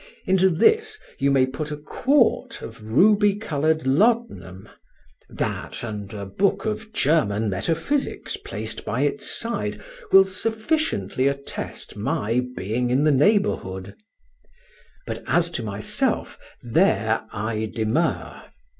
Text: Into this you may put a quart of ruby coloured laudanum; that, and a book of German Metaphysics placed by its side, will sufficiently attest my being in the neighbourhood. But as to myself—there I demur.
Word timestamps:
Into 0.25 0.49
this 0.49 0.97
you 1.19 1.29
may 1.29 1.45
put 1.45 1.69
a 1.69 1.77
quart 1.77 2.63
of 2.63 2.81
ruby 2.91 3.35
coloured 3.35 3.85
laudanum; 3.85 4.67
that, 5.29 5.83
and 5.83 6.11
a 6.11 6.25
book 6.25 6.65
of 6.65 6.91
German 6.91 7.51
Metaphysics 7.51 8.35
placed 8.35 8.83
by 8.83 9.01
its 9.01 9.29
side, 9.29 9.79
will 10.11 10.25
sufficiently 10.25 11.27
attest 11.27 11.95
my 11.95 12.43
being 12.57 12.89
in 12.89 13.03
the 13.03 13.11
neighbourhood. 13.11 13.93
But 15.05 15.23
as 15.27 15.51
to 15.51 15.61
myself—there 15.61 17.21
I 17.31 17.71
demur. 17.71 18.41